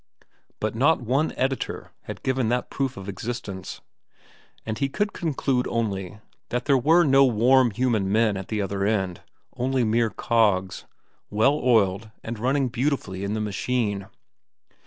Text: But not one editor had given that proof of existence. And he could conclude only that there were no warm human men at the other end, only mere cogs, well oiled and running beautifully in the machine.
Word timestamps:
But 0.59 0.73
not 0.73 0.99
one 0.99 1.31
editor 1.37 1.91
had 2.05 2.23
given 2.23 2.49
that 2.49 2.71
proof 2.71 2.97
of 2.97 3.07
existence. 3.07 3.81
And 4.65 4.79
he 4.79 4.89
could 4.89 5.13
conclude 5.13 5.67
only 5.67 6.19
that 6.49 6.65
there 6.65 6.75
were 6.75 7.03
no 7.03 7.23
warm 7.23 7.69
human 7.69 8.11
men 8.11 8.35
at 8.35 8.47
the 8.47 8.63
other 8.63 8.83
end, 8.83 9.21
only 9.55 9.83
mere 9.83 10.09
cogs, 10.09 10.87
well 11.29 11.53
oiled 11.63 12.09
and 12.23 12.39
running 12.39 12.69
beautifully 12.69 13.23
in 13.23 13.35
the 13.35 13.41
machine. 13.41 14.07